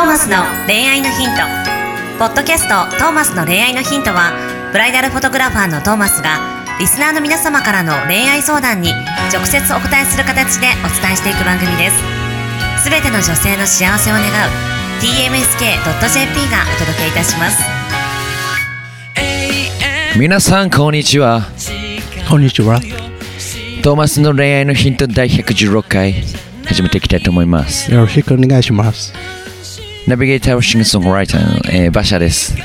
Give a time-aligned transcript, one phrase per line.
[0.00, 1.42] ーマスの恋愛のヒント」
[2.18, 4.32] ポッドキャスト「トーマスの恋愛のヒントは」
[4.72, 6.38] ブライダルフォトグラファーのトーマスが
[6.78, 8.92] リスナーの皆様からの恋愛相談に
[9.32, 12.84] 直接お答えする形でお伝えしていく番組です。
[12.84, 14.26] すべての女性の幸せを願う
[15.00, 17.62] tmsk.jp がお届けいたします。
[20.16, 21.42] 皆さんこんにちは。
[22.28, 22.80] こんにちは。
[23.82, 26.14] トーマスの恋愛のヒント第116回
[26.66, 27.92] 始めていきたいと思います。
[27.92, 29.39] よろしくお願いします。
[30.10, 32.64] ナビゲーターはシンガーソングライターの、えー、馬車ですよ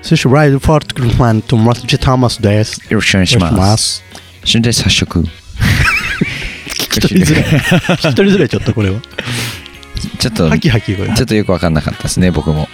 [0.00, 2.78] そして、ライドフォートグルファン、トマス・ジェ・ターマスです。
[2.88, 4.04] ろしくお願いしまます
[4.44, 4.52] す。
[4.52, 5.28] それで早速聞
[6.90, 7.44] き取りづらい。
[7.96, 9.00] 聞き取りづらい、ちょっとこれは。
[10.20, 11.08] ちょっとハキハキこれ。
[11.14, 12.68] ちょっとよく分かんなかったですね僕も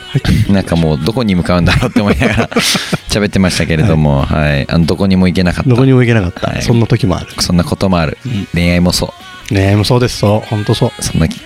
[0.50, 2.48] なんかもうどこに向かうんだろうって思いながら
[3.08, 6.50] 喋ってましたけれども、はいあのどこにも行けなかったどこにも行けなかった。
[6.50, 7.28] はいそんな時もある。
[7.38, 9.14] そんなこともある、うん恋愛もそ
[9.50, 10.48] うねえ、もうそうです、そう。
[10.48, 11.02] ほんとそう。
[11.02, 11.40] そんなき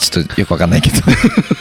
[0.00, 0.96] ちょっとよくわかんないけど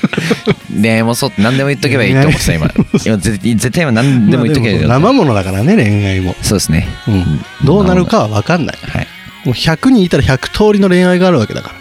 [0.73, 2.71] 恋愛もそうって何でも言っとけばいいと思ってた今
[3.05, 6.35] 今絶絶対今何でも言っとけばいいまあでも生ものだからね、恋愛も。
[6.41, 7.45] そうですねうん。
[7.63, 8.77] どうなるかは分かんない。
[8.81, 9.07] はい
[9.43, 11.75] もう100人いたら100通りの恋愛があるわけだから。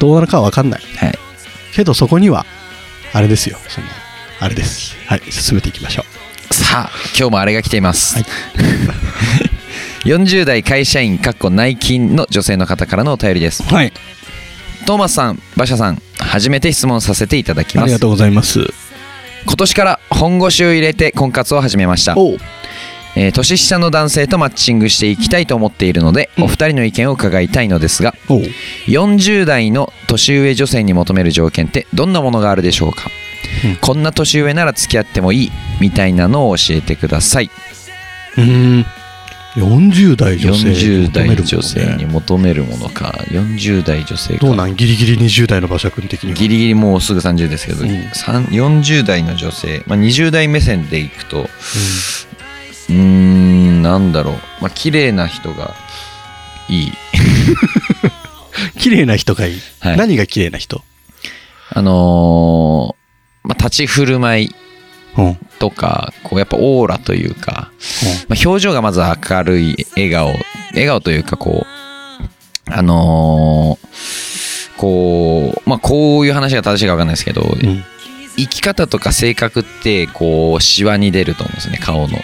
[0.00, 0.80] どうなるかは分かんない。
[0.96, 1.18] はい
[1.74, 2.46] けどそこには、
[3.12, 3.58] あれですよ。
[3.68, 3.86] その、
[4.40, 4.96] あれです。
[5.06, 6.04] はい、進めていきましょ
[6.50, 8.24] さあ今日もあれが来ています、はい
[10.04, 13.74] 40代会社員かっこ内勤の女性の方からのお便りですう。
[13.74, 13.92] はい。
[14.86, 17.84] トーマスさん馬車さん初めて質問させていただきます。
[17.84, 18.60] ありがとうございます。
[19.46, 22.14] 今年から本腰を入れて婚活を始めました。
[23.16, 26.44] えー年下の男性とマッチングしていきたいと思っているので、うん。
[26.44, 28.40] お二人の意見を伺いたいのですがおう。
[28.86, 33.10] 40代の年上女性に求める条件ってどんなものがあるでしょうか、
[33.64, 33.76] うん。
[33.76, 37.50] こんな年上なら付き合ってもいいみたいなのを教えてください。
[38.36, 38.86] うーん
[39.56, 43.14] 40代女性40代女求性に求めるものか。
[43.28, 44.46] 40代女性か。
[44.46, 44.74] どうなん？
[44.74, 46.36] ギリギリ20代の馬車君的には。
[46.36, 48.10] ギリギリもうすぐ30ですけど、うん。
[48.12, 54.34] さん40代の女性、まあ、20代目線でいくとうーんなんだろう。
[54.60, 55.74] まあ綺麗な人が
[56.68, 56.88] いい。
[56.88, 59.96] う ん綺麗な人がいい、はい。
[59.96, 60.82] 何が綺麗な人？
[61.70, 64.54] あのーまあ、立ち振る舞い
[65.16, 65.34] うんうん。
[65.60, 67.70] とかこうやっぱオーラというか、
[68.28, 70.32] まあ、表情がまず明るい笑顔。
[70.72, 77.84] 笑顔というかこうあのーこうまあこういう話が正しいか分かんないですけど、うん。
[78.36, 82.18] 生き方とか性格ってこうシワに出ると思うんですね顔の。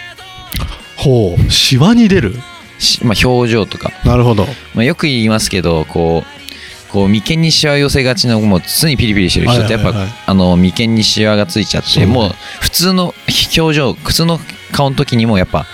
[0.97, 1.50] ほう。
[1.50, 2.34] シワに出る？
[2.81, 4.47] し、まあ、表情とか、なるほど。
[4.75, 6.50] まあ、よく言いますけどこう
[6.92, 9.92] こう眉間にシワ寄せがちなもう常にピリピリしてる人ってやっぱ、
[10.26, 12.30] あの眉間にシワがついちゃって、もう
[12.60, 13.14] 普通の
[13.56, 14.38] 表情普通の
[14.72, 15.66] 顔の時にもやっぱ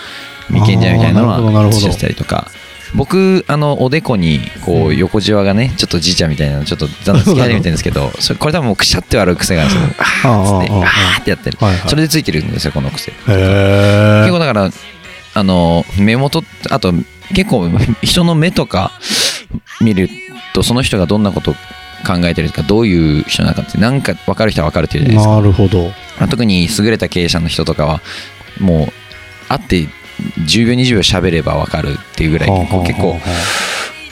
[0.50, 2.50] 眉間じゃみたいなのはついてたりとか。
[2.94, 11.58] 僕あのおでこにこう横じわがねちょっとじいちゃんみたいなのちょっとだんだんつき始めてるんですけど それこれ多分もうくしゃって割る癖があるんですよあーっつってあーってやってる。
[11.88, 13.10] それでついてるんですよこの癖。
[13.10, 14.70] へ結え構だから
[15.34, 16.94] あの目元あと
[17.34, 17.68] 結構
[18.02, 18.92] 人の目とか
[19.80, 20.08] 見る
[20.54, 21.54] とその人がどんなことを
[22.06, 25.36] 考えてるとかどういう人なのかってなんか分かる人は分かるっていうじゃないですか。
[25.36, 25.84] なるほど
[26.18, 28.00] まあ特に優れた経営者の人とかは
[28.60, 29.88] もう会って
[30.46, 32.50] 10秒20秒喋れば分かるっていうぐらい
[32.86, 33.16] 結構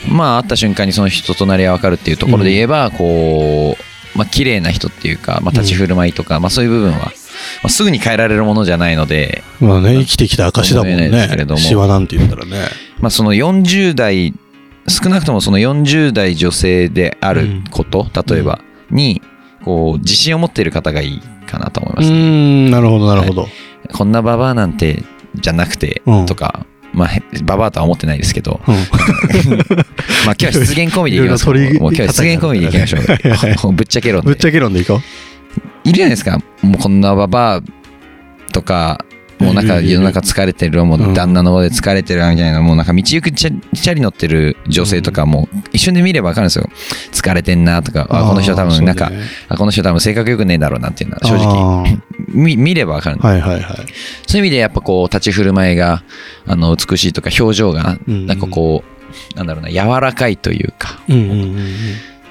[0.09, 3.77] まあ会った瞬間にその人となりが分かるっていうところで言えばこ
[4.15, 7.13] うまあ綺麗な人っていうかまあ立ち振る舞いとかまあそういう部分はま
[7.65, 11.11] あすぐに変えられるものじゃないのでまあね生きてきた証だもんね。
[11.57, 12.69] シワなんて言ったらね。
[13.01, 14.33] まあ、その40代
[14.89, 19.23] 少なくともその40代女性であること、例えばに
[19.65, 23.49] こう自信を持っている方がいいかなと思いうまーす、んなるほどなるほど。
[23.93, 25.03] こんなババアなんて
[25.37, 26.27] じゃなくてうん。
[26.27, 28.75] とか、まあへババアとは思ってないですけど、うん。
[28.75, 28.85] まあ
[30.25, 34.27] 今日は失言込みでいきますいろいろ取りもう今日は失言込みでいきましょはいはいはう ぶっちゃけ論で。
[34.27, 35.01] ぶっちゃけ論でいこ
[35.85, 36.39] いるじゃないですか。
[36.63, 37.63] もうこんなババア
[38.53, 39.05] とか
[39.39, 46.69] もうなんか世の中疲れてるもう旦那の方で疲れてるみたいなもうなんか道行くチャリ乗ってる女性とかも一瞬で見れば分かるんですよ。
[47.13, 49.11] 疲れてんなとかうあこの人多分なんか
[49.49, 51.99] あこの人多分性格良くねえだろうなっていうのは正直
[52.29, 53.77] 見見れば分かるはいはいはい
[54.27, 56.03] そういう意味でやっぱこう立ち振る舞いが
[56.47, 58.85] あの美しいとか表情がうんなんかこ
[59.35, 61.01] うなんだろうな柔らかいというか。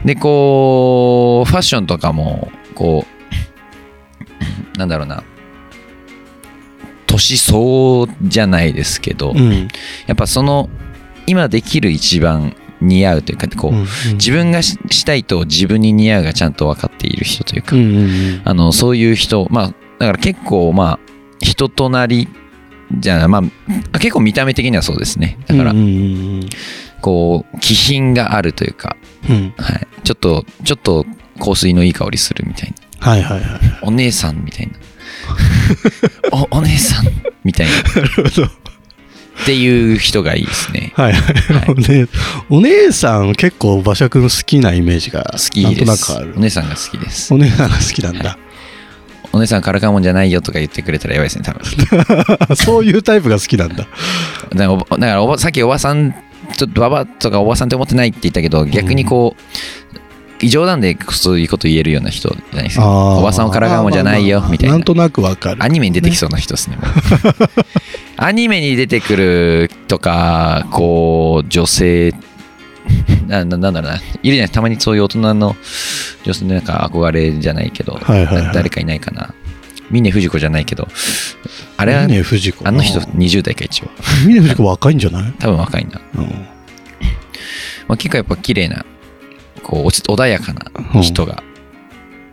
[0.05, 3.05] でこうファッションとかもこ
[4.75, 5.23] うなんだろうな
[7.13, 9.68] 年相じゃないですけど、うん。
[10.07, 10.69] やっぱその
[11.27, 13.88] 今できる一番似合うというかこう、うんうん。
[14.13, 18.42] 自分がししたいと自分に似合うがちゃんと分かっている人というか、うんうんうん。
[18.44, 19.68] あのそういう人まあ
[20.00, 21.00] だから結構まあ
[21.39, 22.27] 人となり
[23.00, 23.42] じゃあま
[23.92, 25.38] あ結構見た目的にはそうですね。
[25.48, 25.89] だからうんうんう
[26.39, 26.50] ん
[27.01, 28.95] こう気品があるというか、
[29.30, 29.54] うん。
[29.57, 31.06] はい、ちょっとちょっと
[31.39, 33.60] 香水のいい香りするみたいはいはいはい。
[33.81, 34.74] お姉さんみたいな
[36.31, 37.05] おお姉さん
[37.43, 38.45] みたいななるほど。
[38.45, 41.35] っていう人がいいですねはいはい。
[41.67, 42.07] お姉
[42.49, 46.39] お姉さん結構馬車くん好きなイメージが好きなんとですなくあるお。
[46.39, 48.37] 姉さんが好きですお姉さんが好きなんだ。
[49.33, 53.75] お姉さんからかもんじゃないよとか言ってくれたらやばいですね多分 そういうタイプが好きなんだ。
[53.75, 53.87] だか
[54.55, 56.13] らおばだからおばさっきおばさん
[56.55, 59.97] ちょっとババとかおばさんって思ってないって言ったけど逆にこう、
[60.49, 62.87] 冗談でそういうこと言えるような人じゃないですか。
[63.17, 64.75] おばさんをからかもんじゃないよみたいな。
[64.77, 65.63] んなとなくわかる。
[65.63, 66.77] アニメに出てきそうな人ですね
[68.17, 72.13] アニメに出てくるとかこう女性
[73.27, 73.97] なななんだろうな。
[74.23, 75.55] いるじゃないたまにそういう大人の
[76.23, 78.53] 女性のなんか憧れじゃないけど、はいはいはい。
[78.53, 79.33] 誰かいないかな。
[79.89, 80.87] 峰不二子じゃないけど。
[81.77, 82.67] あれは峰不二子。
[82.67, 83.89] あの人20代か一応。
[84.25, 85.33] 峰不二子若いんじゃない？
[85.39, 86.23] 多分若いんだうん。
[87.87, 88.85] まあ、結構やっぱ綺麗な
[89.63, 91.42] こう落ち穏やかな人が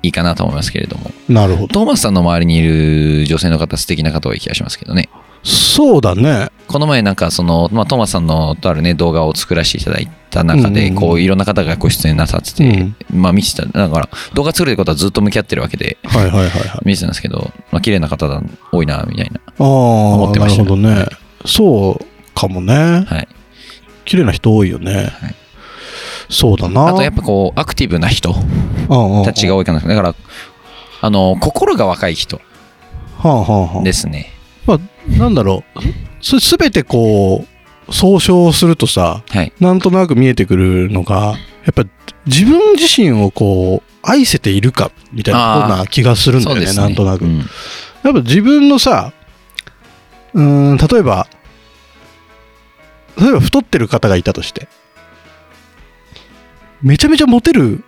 [0.03, 1.69] いいかなと思いますけれども、なるほど。
[1.69, 5.09] トーマスさんの周りにいる女性の方素敵な方多い気がしますけどね
[5.43, 6.50] そうだね。
[6.69, 16.81] この前なんかその、まあ、トーマスさんのとあるね動画を作らせていただいた中でうんうんうんこういろんな方がご出演なさってて、まあ見てただから動画作るってことはずっと向き合ってるわけではいはいはいはい。
[16.85, 21.06] 見てたんですけど、まあ綺麗な方だ多いなみたいなああ、なるってましたほどね。
[21.47, 23.05] そうかもね。
[23.06, 23.29] はい
[24.05, 24.94] 綺麗な人多いよね。
[24.94, 25.35] はい
[26.31, 26.88] そうだな。
[26.88, 30.15] あとやっぱこうアクティブな人ぱたちが多いかなだから
[31.03, 32.41] あの心が若い人
[33.19, 33.82] はあはあはあ。
[33.82, 34.32] ですね。
[34.67, 35.81] まあ、なんだろう。
[36.21, 37.44] それすべてこ
[37.88, 39.53] う、総称するとさ、はい。
[39.61, 41.85] なんとなく見えてくるのが、やっぱ
[42.27, 46.73] 自分自身をこう、愛せているか、みたいな気がするんだよね、ね。
[46.73, 47.25] なんとなく。
[47.25, 47.38] うん。
[47.38, 47.47] やっ
[48.03, 49.12] ぱ自分のさ、
[50.32, 51.27] うーん、例えば、
[53.21, 54.69] 例えば太ってる方がいたとして、
[56.82, 57.82] めちゃめちゃモテる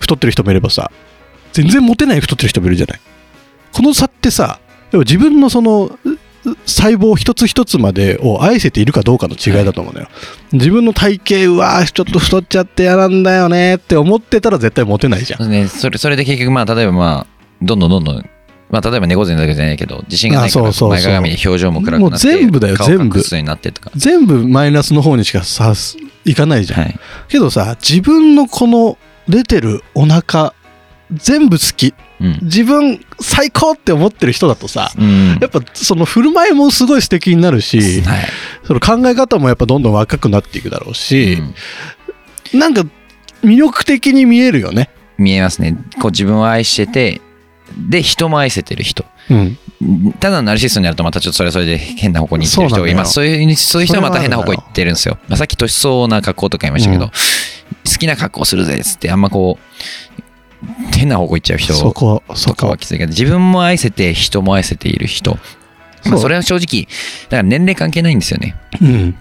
[0.00, 0.90] 太ってる人もいればさ、
[1.52, 3.00] 全然モテない太ってる人もいるじゃない。
[3.72, 4.60] この差ってさ、
[4.90, 5.98] でも自分のその、
[6.66, 10.08] 細胞一つ一つまでを愛せているかどうかの違いだと思うのよ。
[10.52, 15.50] 自分の体型、うわーちょっと太っちゃって嫌なんだよねって思ってたら絶対モテないじゃん。
[15.50, 18.30] ね、それそれで結局、まあ、例えば、まあ、どんどんどんどん、
[18.72, 23.90] まあ、例えば猫背だけじゃないけど、自信がないから前かがみで表情も暗くなって、全部だよ顔全部隠すようになってとか。
[23.94, 26.80] 全部マイナスの方にしかさすいかないじゃん。
[26.80, 26.98] はい。
[27.28, 28.96] けどさ自分のこの
[29.28, 30.54] 出てるお腹
[31.12, 32.38] 全部好きうん。
[32.42, 35.38] 自分最高って思ってる人だとさうん。
[35.38, 38.24] やっぱその振る舞いもすごい素敵になるしはい。
[38.64, 41.38] その考え方もやっぱどんどん若くなっていくだろうし
[42.54, 42.84] う、んなんか
[43.42, 44.88] 魅力的に見えるよね。
[45.18, 45.76] 見えますね。
[46.00, 47.20] こう自分を愛してて、
[47.88, 49.04] で、人も愛せてる人。
[49.30, 53.12] うん、ただのナルシストになるとまたちょっとそれはそれで変な方向に行ってる人がいます。
[53.12, 55.18] そういうそういう人はまた変な方向行ってるんですよ。
[55.28, 57.10] まあ、さっき年相な格好とか言いましたけど、うん。
[57.10, 62.20] 好きな格好するぜっつってあんまこう変な方向行っちゃう人とかは
[62.72, 65.36] こきついけど自分も愛せて人も愛せている人、
[66.04, 66.86] まあ、それは正直
[67.24, 68.56] だから年齢関係ないんですよね。
[68.80, 69.16] うん。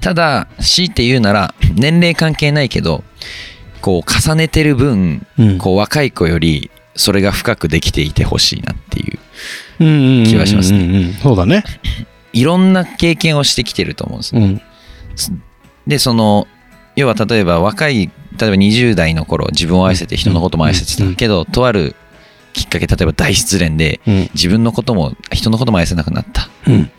[0.00, 3.04] ただ強いて言うなら年齢関係ないけど
[3.80, 5.58] こう重ねてる分うん。
[5.58, 9.18] こう若い子よりそれが深くできていてほしいなっていう
[9.80, 10.78] うんうんうん気はしますね。
[10.78, 11.62] うんうんそうだね。
[12.32, 14.60] いろんな経験をしてきてると思うんですうん。
[15.86, 16.46] でその
[16.96, 21.94] 要は例えば若い例えば20代の頃自分を愛せて人のことも愛せてうんたけどとある
[22.52, 24.30] きっかけ例えば大失恋でうん。
[24.34, 26.48] 自分のことも人のことも愛せなくなった。
[26.66, 26.90] うん。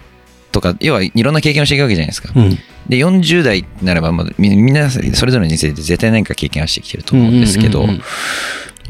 [0.52, 2.32] とか要はいろんな経験をしていくわけじゃないですか。
[2.36, 2.58] うん。
[2.88, 8.02] で40代になればまあみみんなそれぞれの人生で絶対何か経験をしてきてると思うんですけどうんうんうん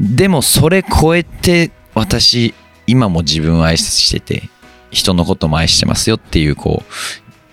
[0.00, 2.54] でもそれ超えて私
[2.86, 4.48] 今も自分を愛してて
[4.90, 6.92] 人のことも愛してますよっていうこう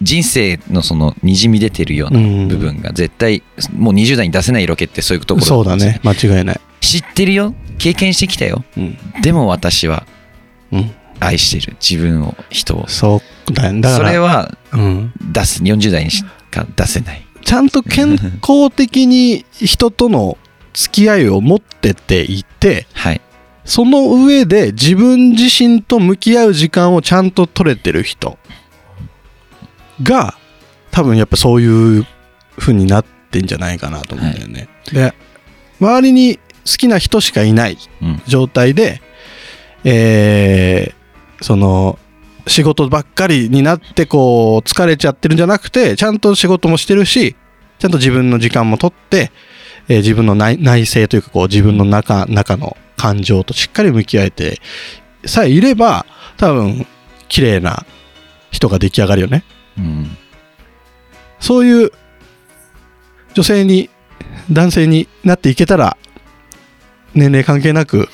[0.01, 2.47] 人生のそのにじみ出てるようなうん。
[2.47, 5.99] 部分が絶対もう20代に出せない色気ってそういうところそうだね。
[6.03, 6.61] 間違いない。
[6.81, 7.53] 知ってるよ。
[7.77, 8.63] 経験してきたよ。
[8.77, 8.97] うん。
[9.21, 10.05] でも私は
[10.71, 10.91] うん。
[11.19, 11.77] 愛してる。
[11.81, 12.87] 自分を人を。
[12.87, 13.81] そうだね。
[13.81, 15.13] だかそられはうん。
[15.31, 15.63] 出す。
[15.63, 17.25] 40代にしか出せない。
[17.43, 20.37] ちゃんと健康的に人との
[20.75, 23.22] 付き合いを持ってていて、はい。
[23.63, 28.38] その上で自分自身と向き合う時間をちゃんと取れてる人
[30.03, 30.38] が、
[30.91, 32.05] 多分やっぱそういう
[32.58, 34.67] 風になってんじゃないかなと思うんだよね。
[34.91, 35.13] で、
[35.79, 36.41] 周りに好
[36.77, 38.22] きな人しかいないうん。
[38.27, 39.01] 状態で、
[39.84, 41.05] えー
[41.41, 42.00] その、
[42.48, 47.36] 仕事ばっかりになってこう疲れちゃってるんじゃなくてちゃんと仕事もしてるし
[47.79, 49.32] ちゃんと自分の時間も取って、
[49.87, 54.61] えー自分の内内省というかこう自分の中中の感情としっかり向き合えて
[55.25, 56.05] さえいれば
[56.37, 56.85] 多分
[57.27, 57.85] 綺麗な
[58.51, 59.43] 人が出来上がるよね。
[59.77, 60.17] うん。
[61.39, 61.91] そういう
[63.33, 63.89] 女性に
[64.51, 65.97] 男性になっていけたら
[67.13, 68.07] 年齢関係なく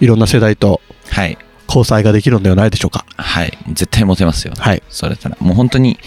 [0.00, 1.36] いろんな世代とはい。
[1.68, 3.06] 交際ができるのではないでしょうか。
[3.16, 3.56] はい。
[3.68, 4.52] 絶対モテますよ。
[4.58, 4.82] はい。
[4.90, 5.38] それたら。
[5.40, 5.98] もう本当に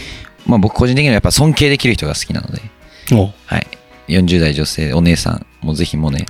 [0.45, 2.61] まあ僕個人的にはやっぱ尊敬できる人が好きなので。
[3.45, 3.67] はい
[4.07, 6.25] 40代女性お姉さんもぜひもうね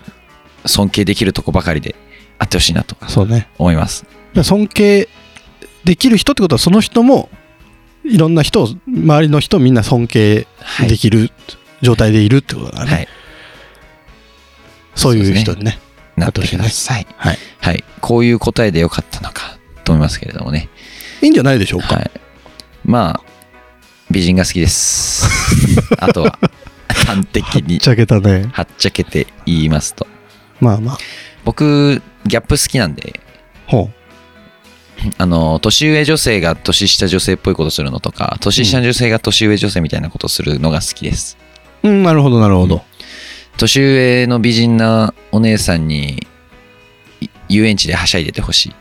[0.65, 1.96] 尊敬できるとこばかりで
[2.39, 3.48] あってほしいなとそうね。
[3.58, 4.05] 思います。
[4.34, 5.08] で尊敬
[5.84, 7.29] できる人ってことはその人も
[8.03, 11.32] いろんな人を周りの人をみんな尊敬はいできる
[11.82, 13.08] 状態でいるってことだね、はい。
[14.96, 15.79] そういう人にね
[16.15, 17.38] なってくださいはい。
[17.60, 17.84] はい。
[18.01, 20.70] こういう答えでよかったのかと思いますけれどもね。
[21.22, 22.12] いいんじゃないでしょうか、はい。
[22.84, 23.36] まあ
[24.12, 25.27] 美人が好きです。
[26.00, 26.39] あとは
[27.06, 27.80] 端的に。
[27.80, 28.50] ちゃけたね。
[28.52, 30.08] はっちゃけて言いますと。
[30.60, 30.98] まあまあ。
[31.44, 33.20] 僕ギャップ好きなんで。
[33.68, 33.90] ほ
[35.18, 41.38] あの年上女性が年下女性っぽいことするのとか年下女性が年上女性みたいなことするのが好きです、
[41.84, 42.84] ううんなるほどなるほど、
[43.58, 46.26] 年上の美人なお姉さんに
[47.22, 48.74] い遊園地ではしゃいでてほしい。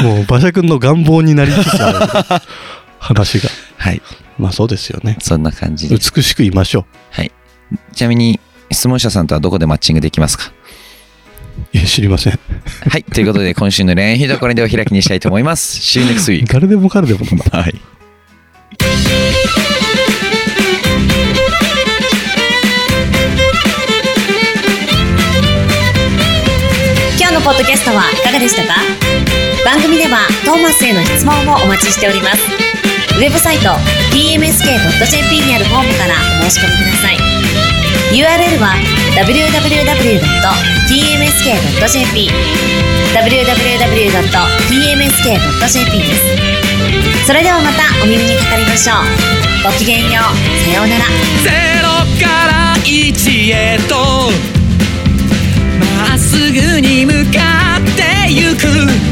[0.02, 2.42] もう馬車君の願望になりつつある。
[2.98, 3.48] 話が
[3.82, 4.00] はい。
[4.38, 5.16] まあそうですよね。
[5.20, 5.96] そんな感じで。
[5.96, 7.32] 美しくいましょはい。
[7.92, 8.38] ちなみに
[8.70, 10.52] 質問者さんとはどこでマッチングできますか？
[11.74, 12.38] ういや知りません。
[12.88, 13.02] はい。
[13.02, 15.80] ということで今週の恋愛ひどこれでお開きにしたいと思います。
[15.80, 17.20] See you next week 誰でも彼でも
[17.50, 17.74] はい。
[27.18, 28.74] 今日のポッドキャストはいかがでしたか？
[29.64, 33.68] 番組ではトーマスへの質問もお待ちしておりますウェブサイト
[34.10, 37.16] tmsk.jp にあるフォームからお申し込みください。
[38.12, 38.76] URL は
[39.16, 40.22] www.tmsk.jp
[43.14, 44.38] www.tmsk.jp
[45.98, 46.20] です。
[47.26, 48.96] それではまたお耳にかかりましょう。
[49.64, 50.34] ごきげんよう。
[50.64, 51.04] さようなら。
[51.42, 51.50] ゼ
[51.82, 51.88] ロ
[52.24, 53.94] から一へと
[56.08, 59.11] まっすぐに向かってゆく。